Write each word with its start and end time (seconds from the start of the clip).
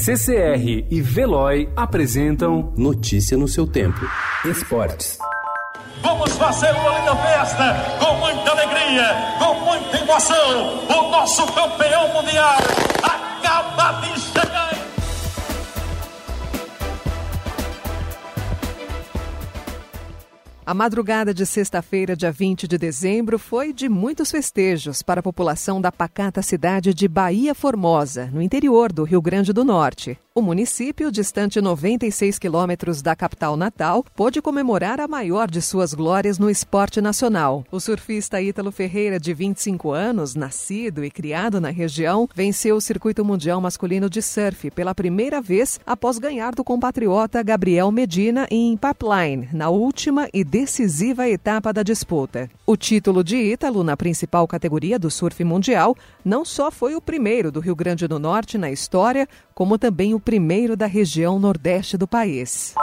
CCR 0.00 0.86
e 0.88 1.00
Veloy 1.02 1.68
apresentam 1.74 2.72
Notícia 2.76 3.36
no 3.36 3.48
seu 3.48 3.66
tempo. 3.66 3.98
Esportes. 4.44 5.18
Vamos 6.00 6.32
fazer 6.36 6.70
uma 6.70 6.98
linda 7.00 7.16
festa, 7.16 7.74
com 7.98 8.14
muita 8.14 8.50
alegria, 8.52 9.04
com 9.40 9.54
muita 9.54 9.98
emoção. 9.98 10.86
O 10.88 11.10
nosso 11.10 11.44
campeão 11.52 12.12
mundial 12.12 12.58
A 20.68 20.74
madrugada 20.74 21.32
de 21.32 21.46
sexta-feira, 21.46 22.14
dia 22.14 22.30
20 22.30 22.68
de 22.68 22.76
dezembro, 22.76 23.38
foi 23.38 23.72
de 23.72 23.88
muitos 23.88 24.30
festejos 24.30 25.02
para 25.02 25.20
a 25.20 25.22
população 25.22 25.80
da 25.80 25.90
pacata 25.90 26.42
cidade 26.42 26.92
de 26.92 27.08
Bahia 27.08 27.54
Formosa, 27.54 28.26
no 28.26 28.42
interior 28.42 28.92
do 28.92 29.02
Rio 29.02 29.22
Grande 29.22 29.50
do 29.50 29.64
Norte. 29.64 30.18
O 30.38 30.40
município, 30.40 31.10
distante 31.10 31.60
96 31.60 32.38
quilômetros 32.38 33.02
da 33.02 33.16
capital 33.16 33.56
natal, 33.56 34.04
pôde 34.14 34.40
comemorar 34.40 35.00
a 35.00 35.08
maior 35.08 35.50
de 35.50 35.60
suas 35.60 35.92
glórias 35.92 36.38
no 36.38 36.48
esporte 36.48 37.00
nacional. 37.00 37.64
O 37.72 37.80
surfista 37.80 38.40
Ítalo 38.40 38.70
Ferreira, 38.70 39.18
de 39.18 39.34
25 39.34 39.90
anos, 39.90 40.36
nascido 40.36 41.04
e 41.04 41.10
criado 41.10 41.60
na 41.60 41.70
região, 41.70 42.28
venceu 42.32 42.76
o 42.76 42.80
circuito 42.80 43.24
mundial 43.24 43.60
masculino 43.60 44.08
de 44.08 44.22
surf 44.22 44.70
pela 44.70 44.94
primeira 44.94 45.42
vez 45.42 45.80
após 45.84 46.20
ganhar 46.20 46.54
do 46.54 46.62
compatriota 46.62 47.42
Gabriel 47.42 47.90
Medina 47.90 48.46
em 48.48 48.76
Pipeline, 48.76 49.48
na 49.52 49.70
última 49.70 50.28
e 50.32 50.44
decisiva 50.44 51.28
etapa 51.28 51.72
da 51.72 51.82
disputa. 51.82 52.48
O 52.64 52.76
título 52.76 53.24
de 53.24 53.36
Ítalo 53.36 53.82
na 53.82 53.96
principal 53.96 54.46
categoria 54.46 55.00
do 55.00 55.10
surf 55.10 55.42
mundial 55.42 55.96
não 56.24 56.44
só 56.44 56.70
foi 56.70 56.94
o 56.94 57.00
primeiro 57.00 57.50
do 57.50 57.58
Rio 57.58 57.74
Grande 57.74 58.06
do 58.06 58.20
Norte 58.20 58.56
na 58.56 58.70
história, 58.70 59.26
como 59.52 59.76
também 59.76 60.14
o 60.14 60.20
primeiro 60.28 60.76
da 60.76 60.84
região 60.84 61.38
nordeste 61.38 61.96
do 61.96 62.06
país. 62.06 62.74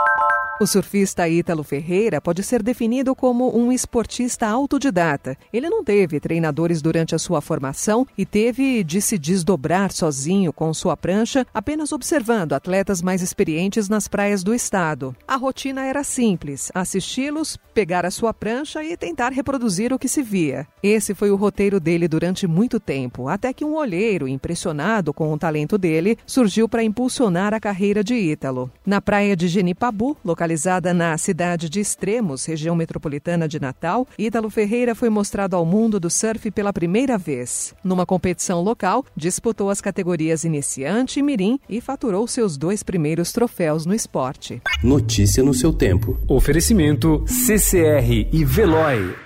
O 0.58 0.66
surfista 0.66 1.28
Ítalo 1.28 1.62
Ferreira 1.62 2.18
pode 2.18 2.42
ser 2.42 2.62
definido 2.62 3.14
como 3.14 3.54
um 3.54 3.70
esportista 3.70 4.46
autodidata. 4.46 5.36
Ele 5.52 5.68
não 5.68 5.84
teve 5.84 6.18
treinadores 6.18 6.80
durante 6.80 7.14
a 7.14 7.18
sua 7.18 7.42
formação 7.42 8.06
e 8.16 8.24
teve 8.24 8.82
de 8.82 9.02
se 9.02 9.18
desdobrar 9.18 9.92
sozinho 9.92 10.54
com 10.54 10.72
sua 10.72 10.96
prancha, 10.96 11.46
apenas 11.52 11.92
observando 11.92 12.54
atletas 12.54 13.02
mais 13.02 13.20
experientes 13.20 13.86
nas 13.90 14.08
praias 14.08 14.42
do 14.42 14.54
estado. 14.54 15.14
A 15.28 15.36
rotina 15.36 15.84
era 15.84 16.02
simples: 16.02 16.72
assisti-los, 16.74 17.58
pegar 17.74 18.06
a 18.06 18.10
sua 18.10 18.32
prancha 18.32 18.82
e 18.82 18.96
tentar 18.96 19.32
reproduzir 19.32 19.92
o 19.92 19.98
que 19.98 20.08
se 20.08 20.22
via. 20.22 20.66
Esse 20.82 21.14
foi 21.14 21.30
o 21.30 21.36
roteiro 21.36 21.78
dele 21.78 22.08
durante 22.08 22.46
muito 22.46 22.80
tempo, 22.80 23.28
até 23.28 23.52
que 23.52 23.64
um 23.64 23.74
olheiro, 23.76 24.26
impressionado 24.26 25.12
com 25.12 25.30
o 25.30 25.38
talento 25.38 25.76
dele, 25.76 26.16
surgiu 26.26 26.66
para 26.66 26.82
impulsionar 26.82 27.52
a 27.52 27.60
carreira 27.60 28.02
de 28.02 28.14
Ítalo. 28.14 28.72
Na 28.86 29.02
praia 29.02 29.36
de 29.36 29.48
Genipabu, 29.48 30.16
localizada 30.24 30.45
Localizada 30.46 30.94
na 30.94 31.18
cidade 31.18 31.68
de 31.68 31.80
Extremos, 31.80 32.44
região 32.44 32.76
metropolitana 32.76 33.48
de 33.48 33.58
Natal, 33.58 34.06
Ítalo 34.16 34.48
Ferreira 34.48 34.94
foi 34.94 35.10
mostrado 35.10 35.56
ao 35.56 35.66
mundo 35.66 35.98
do 35.98 36.08
surf 36.08 36.52
pela 36.52 36.72
primeira 36.72 37.18
vez. 37.18 37.74
Numa 37.82 38.06
competição 38.06 38.62
local, 38.62 39.04
disputou 39.16 39.70
as 39.70 39.80
categorias 39.80 40.44
iniciante 40.44 41.18
e 41.18 41.22
mirim 41.22 41.58
e 41.68 41.80
faturou 41.80 42.28
seus 42.28 42.56
dois 42.56 42.84
primeiros 42.84 43.32
troféus 43.32 43.84
no 43.86 43.92
esporte. 43.92 44.62
Notícia 44.84 45.42
no 45.42 45.52
seu 45.52 45.72
tempo. 45.72 46.16
Oferecimento 46.28 47.24
CCR 47.26 48.28
e 48.32 48.44
Veloy. 48.44 49.25